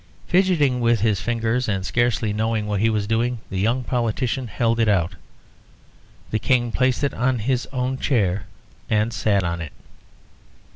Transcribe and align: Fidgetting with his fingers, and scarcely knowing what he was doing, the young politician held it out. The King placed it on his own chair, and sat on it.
Fidgetting 0.25 0.79
with 0.79 1.01
his 1.01 1.21
fingers, 1.21 1.69
and 1.69 1.85
scarcely 1.85 2.33
knowing 2.33 2.65
what 2.65 2.79
he 2.79 2.89
was 2.89 3.05
doing, 3.05 3.37
the 3.51 3.59
young 3.59 3.83
politician 3.83 4.47
held 4.47 4.79
it 4.79 4.87
out. 4.89 5.13
The 6.31 6.39
King 6.39 6.71
placed 6.71 7.03
it 7.03 7.13
on 7.13 7.37
his 7.37 7.67
own 7.71 7.99
chair, 7.99 8.47
and 8.89 9.13
sat 9.13 9.43
on 9.43 9.61
it. 9.61 9.73